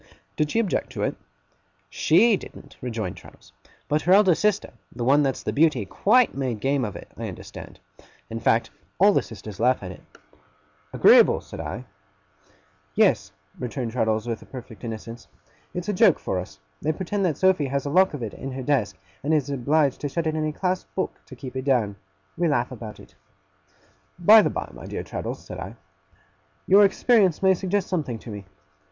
[0.35, 1.15] 'Did she object to it?'
[1.91, 3.51] 'SHE didn't,' rejoined Traddles;
[3.87, 7.27] 'but her eldest sister the one that's the Beauty quite made game of it, I
[7.27, 7.79] understand.
[8.27, 10.01] In fact, all the sisters laugh at it.'
[10.91, 11.85] 'Agreeable!' said I.
[12.95, 15.27] 'Yes,' returned Traddles with perfect innocence,
[15.71, 16.57] 'it's a joke for us.
[16.81, 20.01] They pretend that Sophy has a lock of it in her desk, and is obliged
[20.01, 21.95] to shut it in a clasped book, to keep it down.
[22.35, 23.13] We laugh about it.'
[24.17, 25.75] 'By the by, my dear Traddles,' said I,
[26.65, 28.45] 'your experience may suggest something to me.